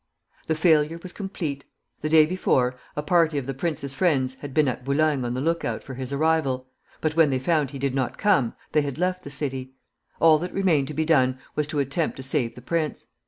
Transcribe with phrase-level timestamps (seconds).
[0.47, 1.63] The failure was complete.
[2.01, 5.41] The day before, a party of the prince's friends had been at Boulogne on the
[5.41, 6.65] lookout for his arrival;
[7.01, 9.75] but when they found he did not come, they had left the city.
[10.19, 13.05] All that remained to be done was to attempt to save the prince.